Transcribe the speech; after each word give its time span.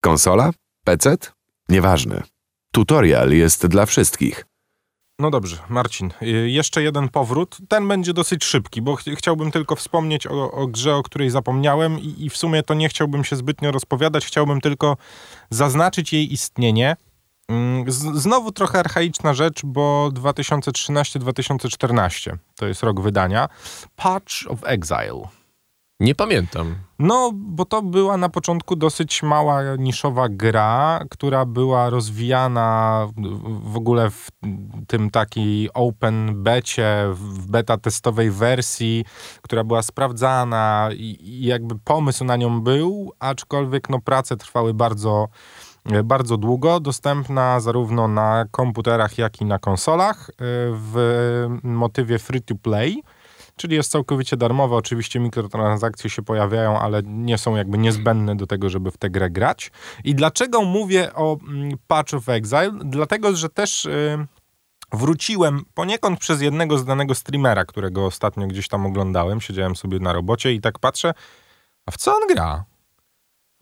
Konsola? 0.00 0.50
PC? 0.84 1.16
Nieważne. 1.68 2.22
Tutorial 2.72 3.30
jest 3.30 3.66
dla 3.66 3.86
wszystkich. 3.86 4.46
No 5.18 5.30
dobrze, 5.30 5.58
Marcin, 5.68 6.10
y, 6.22 6.26
jeszcze 6.50 6.82
jeden 6.82 7.08
powrót. 7.08 7.58
Ten 7.68 7.88
będzie 7.88 8.12
dosyć 8.12 8.44
szybki, 8.44 8.82
bo 8.82 8.96
ch 8.96 9.02
chciałbym 9.16 9.50
tylko 9.50 9.76
wspomnieć 9.76 10.26
o, 10.26 10.52
o, 10.52 10.66
grze, 10.66 10.96
o 10.96 11.02
której 11.02 11.30
zapomniałem 11.30 11.98
i, 11.98 12.24
i 12.24 12.30
w 12.30 12.36
sumie 12.36 12.62
to 12.62 12.74
nie 12.74 12.88
chciałbym 12.88 13.24
się 13.24 13.36
zbytnio 13.36 13.72
rozpowiadać, 13.72 14.26
chciałbym 14.26 14.60
tylko 14.60 14.96
zaznaczyć 15.50 16.12
jej 16.12 16.32
istnienie. 16.32 16.96
Mm, 17.48 17.92
znowu 17.92 18.52
trochę 18.52 18.78
archaiczna 18.78 19.34
rzecz, 19.34 19.60
bo 19.64 20.10
2013-2014 20.14 22.36
to 22.56 22.66
jest 22.66 22.82
rok 22.82 23.00
wydania. 23.00 23.48
Patch 23.96 24.32
of 24.48 24.58
Exile. 24.64 25.39
Nie 26.00 26.14
pamiętam. 26.14 26.74
No, 26.98 27.30
bo 27.34 27.64
to 27.64 27.82
była 27.82 28.16
na 28.16 28.28
początku 28.28 28.76
dosyć 28.76 29.22
mała, 29.22 29.62
niszowa 29.78 30.28
gra, 30.28 31.04
która 31.10 31.44
była 31.44 31.90
rozwijana 31.90 33.06
w 33.62 33.76
ogóle 33.76 34.10
w 34.10 34.30
tym 34.86 35.10
takiej 35.10 35.72
open 35.74 36.42
becie, 36.42 37.06
w 37.12 37.46
beta 37.46 37.76
testowej 37.76 38.30
wersji, 38.30 39.04
która 39.42 39.64
była 39.64 39.82
sprawdzana 39.82 40.88
i, 40.92 41.38
jakby 41.44 41.78
pomysł 41.78 42.24
na 42.24 42.36
nią 42.36 42.60
był, 42.60 43.12
aczkolwiek 43.18 43.88
no 43.88 44.00
prace 44.00 44.36
trwały 44.36 44.74
bardzo 44.74 45.28
bardzo 46.04 46.36
długo, 46.36 46.80
dostępna 46.80 47.60
zarówno 47.60 48.08
na 48.08 48.44
komputerach, 48.50 49.18
jak 49.18 49.40
i 49.40 49.44
na 49.44 49.58
konsolach 49.58 50.30
y, 50.30 50.34
w 50.72 51.46
motywie 51.62 52.18
free 52.18 52.42
to 52.42 52.54
play 52.54 53.02
czyli 53.60 53.76
jest 53.76 53.90
całkowicie 53.90 54.36
darmowa. 54.36 54.76
Oczywiście 54.76 55.20
mikrotransakcje 55.20 56.10
się 56.10 56.22
pojawiają, 56.22 56.78
ale 56.78 57.02
nie 57.02 57.38
są 57.38 57.56
jakby 57.56 57.78
niezbędne 57.78 58.36
do 58.36 58.46
tego, 58.46 58.70
żeby 58.70 58.90
w 58.90 58.98
tę 58.98 59.10
grę 59.10 59.30
grać. 59.30 59.70
I 60.04 60.14
dlaczego 60.14 60.62
mówię 60.62 61.14
o 61.14 61.38
mm, 61.48 61.78
Patch 61.86 62.14
of 62.14 62.28
Exile? 62.28 62.72
Dlatego, 62.84 63.36
że 63.36 63.48
też 63.48 63.84
yy, 63.84 64.26
wróciłem 64.92 65.64
poniekąd 65.74 66.20
przez 66.20 66.40
jednego 66.40 66.78
znanego 66.78 67.14
streamera, 67.14 67.64
którego 67.64 68.06
ostatnio 68.06 68.46
gdzieś 68.46 68.68
tam 68.68 68.86
oglądałem. 68.86 69.40
Siedziałem 69.40 69.76
sobie 69.76 69.98
na 69.98 70.12
robocie 70.12 70.52
i 70.52 70.60
tak 70.60 70.78
patrzę, 70.78 71.14
a 71.86 71.90
w 71.90 71.96
co 71.96 72.14
on 72.14 72.22
gra? 72.28 72.64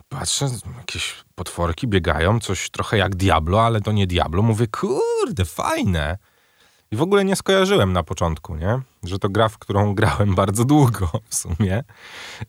Patrzę, 0.09 0.49
jakieś 0.79 1.25
potworki 1.35 1.89
biegają, 1.89 2.41
coś 2.41 2.71
trochę 2.71 2.99
jak 2.99 3.17
Diablo, 3.17 3.63
ale 3.63 3.81
to 3.81 3.93
nie 3.93 4.07
Diablo. 4.07 4.43
Mówię, 4.43 4.67
kurde, 4.67 5.45
fajne. 5.45 6.19
I 6.93 6.97
w 6.97 7.03
ogóle 7.03 7.25
nie 7.25 7.37
skojarzyłem 7.37 7.93
na 7.93 8.03
początku, 8.03 8.57
nie? 8.57 8.81
Że 9.03 9.19
to 9.19 9.29
gra, 9.29 9.49
w 9.49 9.59
którą 9.59 9.95
grałem 9.95 10.35
bardzo 10.35 10.65
długo 10.65 11.11
w 11.29 11.35
sumie. 11.35 11.85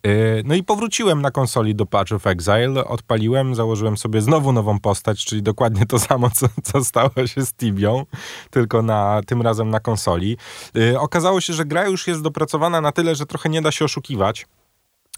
Y, 0.06 0.44
no 0.46 0.56
i 0.56 0.64
powróciłem 0.64 1.22
na 1.22 1.32
konsoli 1.32 1.76
do 1.76 1.86
Patch 1.86 2.12
of 2.12 2.28
Exile, 2.28 2.86
odpaliłem, 2.86 3.56
założyłem 3.56 3.98
sobie 3.98 4.22
znowu 4.22 4.52
nową 4.52 4.80
postać, 4.80 5.26
czyli 5.26 5.44
dokładnie 5.44 5.86
to 5.86 6.00
samo, 6.00 6.30
co, 6.30 6.48
co 6.64 6.84
stało 6.84 7.28
się 7.28 7.46
z 7.46 7.54
Tibią, 7.54 8.06
tylko 8.50 8.82
na, 8.82 9.22
tym 9.26 9.42
razem 9.42 9.70
na 9.70 9.80
konsoli. 9.80 10.38
Y, 10.78 11.00
okazało 11.00 11.42
się, 11.42 11.54
że 11.54 11.66
gra 11.66 11.88
już 11.88 12.08
jest 12.08 12.22
dopracowana 12.22 12.82
na 12.82 12.92
tyle, 12.92 13.16
że 13.16 13.26
trochę 13.26 13.50
nie 13.50 13.62
da 13.62 13.72
się 13.72 13.86
oszukiwać. 13.86 14.46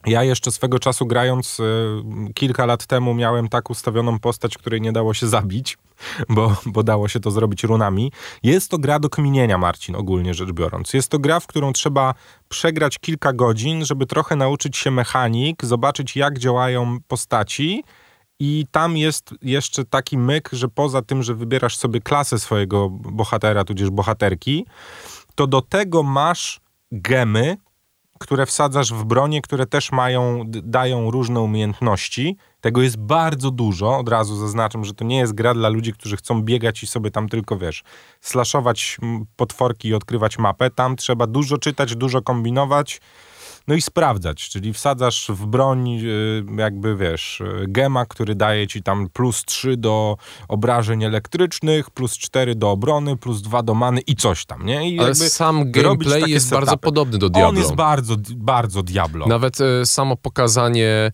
Ja 0.06 0.24
jeszcze 0.24 0.52
swego 0.52 0.80
czasu 0.80 1.06
grając 1.06 1.60
y, 1.60 1.64
kilka 2.34 2.66
lat 2.66 2.86
temu 2.86 3.14
miałem 3.14 3.50
tak 3.50 3.70
ustawioną 3.70 4.20
postać, 4.20 4.58
której 4.58 4.82
nie 4.82 4.92
dało 4.92 5.14
się 5.14 5.28
zabić, 5.28 5.78
bo, 6.30 6.56
bo 6.66 6.84
dało 6.84 7.08
się 7.08 7.20
to 7.20 7.32
zrobić 7.32 7.64
runami. 7.64 8.12
Jest 8.44 8.72
to 8.72 8.78
gra 8.78 9.00
do 9.00 9.10
kminienia, 9.10 9.58
Marcin, 9.58 9.96
ogólnie 9.96 10.34
rzecz 10.34 10.52
biorąc. 10.52 10.94
Jest 10.94 11.10
to 11.10 11.20
gra, 11.20 11.40
w 11.40 11.48
którą 11.48 11.74
trzeba 11.74 12.14
przegrać 12.50 13.00
kilka 13.00 13.34
godzin, 13.34 13.86
żeby 13.86 14.06
trochę 14.06 14.36
nauczyć 14.36 14.78
się 14.78 14.92
mechanik, 14.92 15.66
zobaczyć 15.66 16.16
jak 16.16 16.40
działają 16.40 16.98
postaci. 17.08 17.84
I 18.40 18.66
tam 18.72 18.98
jest 18.98 19.34
jeszcze 19.42 19.86
taki 19.86 20.18
myk, 20.18 20.50
że 20.54 20.68
poza 20.68 21.02
tym, 21.02 21.24
że 21.24 21.36
wybierasz 21.36 21.78
sobie 21.78 22.02
klasę 22.02 22.40
swojego 22.40 22.90
bohatera, 22.90 23.64
tudzież 23.64 23.90
bohaterki, 23.90 24.66
to 25.36 25.48
do 25.48 25.62
tego 25.62 26.04
masz 26.04 26.60
gemy, 26.92 27.58
które 28.22 28.46
wsadzasz 28.46 28.94
w 28.94 29.04
bronie, 29.04 29.42
które 29.42 29.66
też 29.66 29.92
mają, 29.92 30.44
dają 30.48 31.12
różne 31.12 31.40
umiejętności. 31.40 32.38
Tego 32.62 32.82
jest 32.82 32.98
bardzo 32.98 33.52
dużo. 33.52 33.98
Od 33.98 34.10
razu 34.10 34.36
zaznaczam, 34.36 34.86
że 34.86 34.94
to 34.94 35.06
nie 35.06 35.18
jest 35.18 35.34
gra 35.34 35.54
dla 35.54 35.70
ludzi, 35.70 35.94
którzy 35.94 36.18
chcą 36.18 36.42
biegać 36.42 36.84
i 36.84 36.88
sobie 36.88 37.12
tam 37.12 37.30
tylko, 37.30 37.58
wiesz, 37.58 37.84
slashować 38.22 38.98
potworki 39.36 39.88
i 39.88 39.94
odkrywać 39.94 40.40
mapę. 40.40 40.70
Tam 40.70 40.96
trzeba 40.96 41.28
dużo 41.28 41.58
czytać, 41.58 41.96
dużo 41.96 42.22
kombinować 42.22 43.02
no 43.68 43.76
i 43.76 43.82
sprawdzać, 43.82 44.50
czyli 44.50 44.74
wsadzasz 44.74 45.28
w 45.30 45.46
broń 45.46 45.90
y, 45.90 46.44
jakby, 46.58 46.96
wiesz, 46.96 47.44
gema, 47.68 48.06
który 48.06 48.36
daje 48.36 48.68
ci 48.68 48.84
tam 48.84 49.10
plus 49.14 49.46
3 49.46 49.78
do 49.78 50.18
obrażeń 50.48 51.04
elektrycznych, 51.04 51.90
plus 51.90 52.18
4 52.18 52.56
do 52.56 52.72
obrony, 52.72 53.18
plus 53.18 53.42
2 53.42 53.64
do 53.64 53.74
many 53.74 54.02
i 54.02 54.16
coś 54.16 54.46
tam, 54.46 54.66
nie? 54.66 54.90
I 54.90 55.00
Ale 55.00 55.16
sam 55.16 55.72
gameplay 55.72 56.32
jest 56.32 56.50
setupy. 56.50 56.66
bardzo 56.66 56.78
podobny 56.78 57.18
do 57.18 57.30
Diablo. 57.30 57.50
On 57.50 57.58
jest 57.58 57.76
bardzo, 57.76 58.16
bardzo 58.36 58.84
Diablo. 58.84 59.28
Nawet 59.28 59.62
e, 59.62 59.86
samo 59.86 60.16
pokazanie 60.16 60.88
e, 60.88 61.12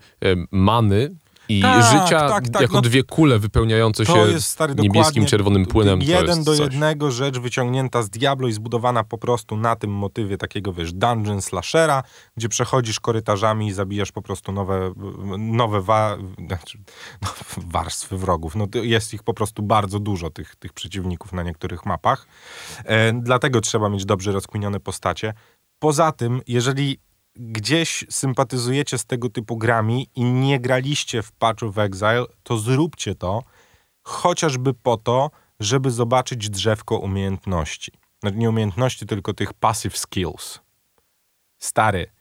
many 0.52 1.16
i 1.50 1.62
tak, 1.62 1.84
życia 1.84 2.30
tak, 2.30 2.50
tak, 2.50 2.62
jako 2.62 2.74
no, 2.74 2.82
dwie 2.82 3.04
kule 3.04 3.40
wypełniające 3.40 4.06
się 4.06 4.18
jest, 4.18 4.48
stary, 4.48 4.76
niebieskim, 4.76 5.26
czerwonym 5.26 5.66
płynem. 5.66 6.02
Jeden 6.02 6.44
do 6.44 6.54
jednego 6.54 7.12
rzecz 7.12 7.40
wyciągnięta 7.40 8.04
z 8.04 8.10
Diablo 8.10 8.48
i 8.48 8.54
zbudowana 8.54 9.04
po 9.04 9.18
prostu 9.18 9.58
na 9.58 9.76
tym 9.76 9.92
motywie 9.92 10.38
takiego, 10.38 10.74
wiesz, 10.74 10.94
dungeon 10.94 11.42
slashera, 11.42 12.04
gdzie 12.38 12.50
przechodzisz 12.50 13.00
korytarzami 13.00 13.68
i 13.68 13.74
zabijasz 13.74 14.12
po 14.12 14.22
prostu 14.22 14.52
nowe, 14.52 14.94
nowe 15.38 15.82
wa 15.82 16.18
znaczy, 16.48 16.78
no, 17.22 17.30
warstwy 17.74 18.18
wrogów. 18.18 18.56
No, 18.56 18.68
jest 18.74 19.14
ich 19.14 19.24
po 19.24 19.34
prostu 19.34 19.64
bardzo 19.64 20.00
dużo, 20.00 20.30
tych, 20.30 20.56
tych 20.56 20.74
przeciwników 20.74 21.34
na 21.34 21.44
niektórych 21.44 21.86
mapach. 21.86 22.28
E, 22.86 23.14
dlatego 23.14 23.62
trzeba 23.62 23.90
mieć 23.90 24.06
dobrze 24.06 24.32
rozkminione 24.32 24.80
postacie. 24.80 25.34
Poza 25.80 26.12
tym, 26.12 26.42
jeżeli 26.48 27.00
gdzieś 27.40 28.06
sympatyzujecie 28.10 28.98
z 28.98 29.06
tego 29.06 29.30
typu 29.30 29.58
grami 29.58 30.10
i 30.16 30.24
nie 30.24 30.60
graliście 30.60 31.22
w 31.22 31.32
Patch 31.32 31.64
of 31.64 31.78
Exile, 31.78 32.26
to 32.44 32.58
zróbcie 32.58 33.16
to 33.16 33.44
chociażby 34.04 34.74
po 34.74 34.98
to, 34.98 35.32
żeby 35.60 35.92
zobaczyć 35.92 36.50
drzewko 36.50 36.98
umiejętności. 36.98 37.92
Znaczy 38.20 38.38
nie 38.38 38.50
umiejętności, 38.50 39.06
tylko 39.06 39.34
tych 39.34 39.54
passive 39.54 39.98
skills. 39.98 40.60
Stary, 41.58 42.12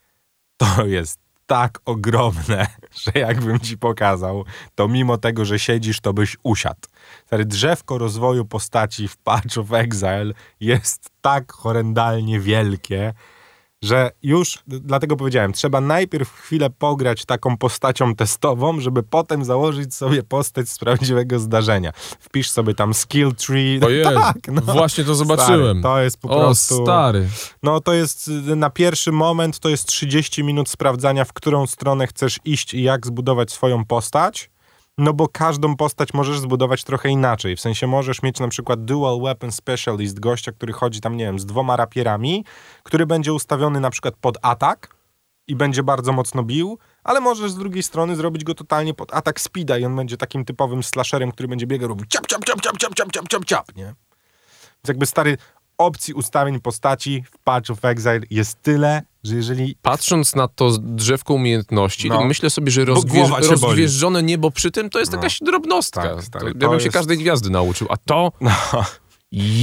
to 0.56 0.86
jest 0.86 1.20
tak 1.46 1.80
ogromne, 1.84 2.66
że 3.02 3.20
jakbym 3.20 3.60
ci 3.60 3.78
pokazał, 3.78 4.44
to 4.74 4.88
mimo 4.88 5.18
tego, 5.18 5.44
że 5.44 5.58
siedzisz, 5.58 6.00
to 6.00 6.12
byś 6.12 6.36
usiadł. 6.42 6.88
Stary, 7.26 7.44
drzewko 7.44 7.98
rozwoju 7.98 8.44
postaci 8.44 9.08
w 9.08 9.16
Patch 9.16 9.58
of 9.58 9.72
Exile 9.72 10.32
jest 10.60 11.10
tak 11.20 11.52
horrendalnie 11.52 12.40
wielkie, 12.40 13.14
że 13.84 14.10
już, 14.22 14.58
dlatego 14.66 15.16
powiedziałem, 15.16 15.52
trzeba 15.52 15.80
najpierw 15.80 16.32
chwilę 16.32 16.70
pograć 16.70 17.24
taką 17.24 17.56
postacią 17.56 18.14
testową, 18.14 18.80
żeby 18.80 19.02
potem 19.02 19.44
założyć 19.44 19.94
sobie 19.94 20.22
postać 20.22 20.68
z 20.68 20.78
prawdziwego 20.78 21.38
zdarzenia. 21.38 21.92
Wpisz 22.20 22.50
sobie 22.50 22.74
tam 22.74 22.94
skill 22.94 23.34
tree. 23.34 23.80
O 23.82 24.14
tak, 24.14 24.36
no. 24.52 24.62
Właśnie 24.62 25.04
to 25.04 25.14
zobaczyłem. 25.14 25.78
Stary, 25.78 25.82
to 25.82 26.02
jest 26.02 26.20
po 26.20 26.28
o, 26.28 26.40
prostu... 26.40 26.82
stary. 26.82 27.28
No 27.62 27.80
to 27.80 27.92
jest, 27.92 28.30
na 28.56 28.70
pierwszy 28.70 29.12
moment 29.12 29.58
to 29.58 29.68
jest 29.68 29.86
30 29.86 30.44
minut 30.44 30.68
sprawdzania, 30.68 31.24
w 31.24 31.32
którą 31.32 31.66
stronę 31.66 32.06
chcesz 32.06 32.38
iść 32.44 32.74
i 32.74 32.82
jak 32.82 33.06
zbudować 33.06 33.52
swoją 33.52 33.84
postać. 33.84 34.50
No 34.98 35.12
bo 35.12 35.28
każdą 35.28 35.76
postać 35.76 36.14
możesz 36.14 36.40
zbudować 36.40 36.84
trochę 36.84 37.08
inaczej. 37.08 37.56
W 37.56 37.60
sensie 37.60 37.86
możesz 37.86 38.22
mieć 38.22 38.40
na 38.40 38.48
przykład 38.48 38.84
dual 38.84 39.20
weapon 39.20 39.52
specialist, 39.52 40.20
gościa, 40.20 40.52
który 40.52 40.72
chodzi 40.72 41.00
tam, 41.00 41.16
nie 41.16 41.24
wiem, 41.24 41.38
z 41.38 41.46
dwoma 41.46 41.76
rapierami, 41.76 42.44
który 42.82 43.06
będzie 43.06 43.32
ustawiony 43.32 43.80
na 43.80 43.90
przykład 43.90 44.14
pod 44.20 44.38
atak 44.42 44.96
i 45.48 45.56
będzie 45.56 45.82
bardzo 45.82 46.12
mocno 46.12 46.42
bił, 46.42 46.78
ale 47.04 47.20
możesz 47.20 47.50
z 47.50 47.56
drugiej 47.56 47.82
strony 47.82 48.16
zrobić 48.16 48.44
go 48.44 48.54
totalnie 48.54 48.94
pod 48.94 49.14
atak 49.14 49.40
speeda 49.40 49.78
i 49.78 49.84
on 49.84 49.96
będzie 49.96 50.16
takim 50.16 50.44
typowym 50.44 50.82
slasherem, 50.82 51.32
który 51.32 51.48
będzie 51.48 51.66
biegał 51.66 51.88
robił 51.88 52.06
ciap, 52.06 52.26
ciap, 52.26 52.44
ciap, 52.44 52.60
ciap, 52.60 52.78
ciap, 52.78 52.94
ciap, 52.94 53.12
ciap, 53.12 53.28
ciap, 53.28 53.44
ciap, 53.44 53.76
nie? 53.76 53.84
Więc 53.84 54.88
jakby 54.88 55.06
stary, 55.06 55.36
opcji 55.78 56.14
ustawień 56.14 56.60
postaci 56.60 57.24
w 57.32 57.38
Patch 57.38 57.70
of 57.70 57.84
Exile 57.84 58.20
jest 58.30 58.62
tyle, 58.62 59.02
że 59.26 59.36
jeżeli... 59.36 59.76
Patrząc 59.82 60.34
na 60.34 60.48
to 60.48 60.70
drzewko 60.78 61.34
umiejętności, 61.34 62.08
no. 62.08 62.24
myślę 62.24 62.50
sobie, 62.50 62.70
że 62.70 62.84
rozgwież, 62.84 63.28
rozgwieżdżone 63.50 64.22
niebo 64.22 64.50
przy 64.50 64.70
tym 64.70 64.90
to 64.90 64.98
jest 64.98 65.12
no. 65.12 65.18
jakaś 65.18 65.38
drobnostka. 65.38 66.02
Tak, 66.02 66.26
tak, 66.28 66.42
to, 66.42 66.48
ja 66.48 66.54
bym 66.54 66.72
jest... 66.72 66.84
się 66.84 66.90
każdej 66.90 67.18
gwiazdy 67.18 67.50
nauczył, 67.50 67.86
a 67.90 67.96
to... 67.96 68.32
No. 68.40 68.50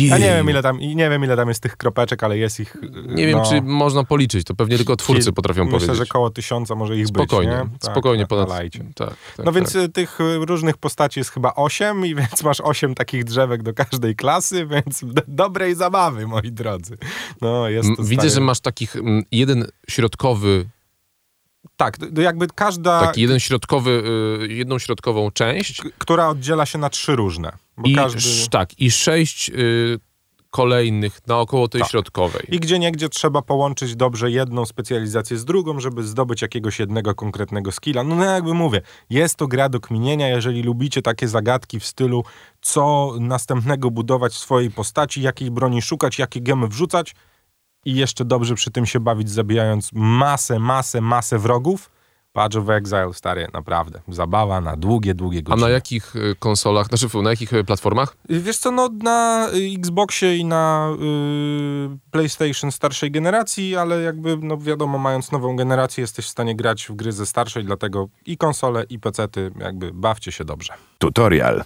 Ja 0.07 0.17
nie 0.17 0.25
wiem, 0.25 0.49
ile 0.49 0.61
tam, 0.61 0.79
nie 0.79 1.09
wiem, 1.09 1.23
ile 1.23 1.35
tam 1.35 1.47
jest 1.47 1.63
tych 1.63 1.77
kropeczek, 1.77 2.23
ale 2.23 2.37
jest 2.37 2.59
ich. 2.59 2.77
Nie 3.05 3.27
wiem, 3.27 3.37
no, 3.37 3.45
czy 3.45 3.61
można 3.61 4.03
policzyć. 4.03 4.47
To 4.47 4.55
pewnie 4.55 4.77
tylko 4.77 4.95
twórcy 4.95 5.33
potrafią 5.33 5.61
myślę, 5.63 5.71
powiedzieć. 5.71 5.89
Myślę, 5.89 6.05
że 6.05 6.09
koło 6.09 6.29
tysiąca 6.29 6.75
może 6.75 6.97
ich 6.97 7.07
spokojnie, 7.07 7.59
być. 7.63 7.83
Nie? 7.83 7.91
Spokojnie, 7.91 8.23
tak, 8.23 8.29
ponad. 8.29 8.49
Tak, 8.95 9.09
tak, 9.37 9.45
no 9.45 9.51
więc 9.51 9.73
tak. 9.73 9.91
tych 9.91 10.19
różnych 10.39 10.77
postaci 10.77 11.19
jest 11.19 11.29
chyba 11.29 11.53
osiem, 11.53 12.05
i 12.05 12.15
więc 12.21 12.43
masz 12.43 12.61
osiem 12.61 12.95
takich 12.95 13.23
drzewek 13.23 13.63
do 13.63 13.73
każdej 13.73 14.15
klasy, 14.15 14.67
więc 14.67 15.01
dobrej 15.27 15.75
zabawy, 15.75 16.27
moi 16.27 16.51
drodzy. 16.51 16.97
No, 17.41 17.69
jest 17.69 17.89
Widzę, 17.99 18.29
że 18.29 18.41
masz 18.41 18.59
takich 18.59 18.95
jeden 19.31 19.67
środkowy 19.89 20.65
tak, 21.77 21.97
jakby 22.17 22.47
każda... 22.55 22.99
Taki 23.01 23.21
jeden 23.21 23.39
środkowy, 23.39 24.03
y, 24.41 24.53
jedną 24.53 24.79
środkową 24.79 25.31
część. 25.31 25.81
która 25.97 26.29
oddziela 26.29 26.65
się 26.65 26.77
na 26.77 26.89
trzy 26.89 27.15
różne. 27.15 27.51
I, 27.83 27.95
każdy... 27.95 28.49
Tak, 28.49 28.79
i 28.79 28.91
sześć 28.91 29.49
y, 29.49 29.99
kolejnych 30.53 31.27
naokoło 31.27 31.67
tej 31.67 31.81
tak. 31.81 31.89
środkowej. 31.89 32.41
I 32.49 32.59
gdzie 32.59 32.79
niegdzie 32.79 33.09
trzeba 33.09 33.41
połączyć 33.41 33.95
dobrze 33.95 34.31
jedną 34.31 34.65
specjalizację 34.65 35.37
z 35.37 35.45
drugą, 35.45 35.79
żeby 35.79 36.03
zdobyć 36.03 36.41
jakiegoś 36.41 36.79
jednego 36.79 37.15
konkretnego 37.15 37.71
skilla. 37.71 38.03
No, 38.03 38.15
no 38.15 38.25
jakby 38.25 38.53
mówię, 38.53 38.81
jest 39.09 39.35
to 39.35 39.47
gra 39.47 39.69
do 39.69 39.79
kminienia, 39.79 40.27
jeżeli 40.27 40.63
lubicie 40.63 41.01
takie 41.01 41.27
zagadki 41.27 41.79
w 41.79 41.85
stylu 41.85 42.23
co 42.61 43.13
następnego 43.19 43.91
budować 43.91 44.33
w 44.33 44.37
swojej 44.37 44.71
postaci, 44.71 45.21
jakiej 45.21 45.51
broni 45.51 45.81
szukać, 45.81 46.19
jakie 46.19 46.41
gemy 46.41 46.67
wrzucać 46.67 47.15
i 47.85 47.95
jeszcze 47.95 48.25
dobrze 48.25 48.55
przy 48.55 48.71
tym 48.71 48.85
się 48.85 48.99
bawić, 48.99 49.29
zabijając 49.29 49.89
masę, 49.93 50.59
masę, 50.59 51.01
masę 51.01 51.39
wrogów, 51.39 51.89
Path 52.33 52.55
of 52.57 52.69
Exile, 52.69 53.13
stary, 53.13 53.47
naprawdę. 53.53 54.01
Zabawa 54.07 54.61
na 54.61 54.77
długie, 54.77 55.13
długie 55.13 55.43
godziny. 55.43 55.65
A 55.65 55.69
na 55.69 55.73
jakich 55.73 56.15
y, 56.15 56.35
konsolach, 56.39 56.87
znaczy 56.87 57.07
na 57.23 57.29
jakich 57.29 57.53
y, 57.53 57.63
platformach? 57.63 58.17
Y, 58.31 58.39
wiesz 58.39 58.57
co, 58.57 58.71
no 58.71 58.89
na 59.03 59.47
Xboxie 59.77 60.37
i 60.37 60.45
na 60.45 60.89
PlayStation 62.11 62.71
starszej 62.71 63.11
generacji, 63.11 63.75
ale 63.75 64.01
jakby, 64.01 64.37
no 64.41 64.57
wiadomo, 64.57 64.97
mając 64.97 65.31
nową 65.31 65.55
generację 65.55 66.01
jesteś 66.01 66.25
w 66.25 66.29
stanie 66.29 66.55
grać 66.55 66.85
w 66.85 66.95
gry 66.95 67.11
ze 67.11 67.25
starszej, 67.25 67.63
dlatego 67.63 68.07
i 68.25 68.37
konsole, 68.37 68.83
i 68.89 68.99
pecety, 68.99 69.51
jakby 69.59 69.91
bawcie 69.93 70.31
się 70.31 70.45
dobrze. 70.45 70.73
Tutorial. 70.97 71.63